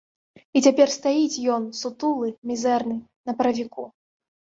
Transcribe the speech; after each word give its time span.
І 0.55 0.63
цяпер 0.67 0.87
стаіць 0.95 1.43
ён, 1.57 1.69
сутулы, 1.83 2.33
мізэрны, 2.55 3.01
на 3.29 3.41
паравіку. 3.43 3.91